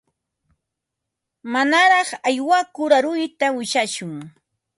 Manaraq 1.51 2.09
aywakur 2.29 2.91
aruyta 2.97 3.45
ushashun. 3.59 4.13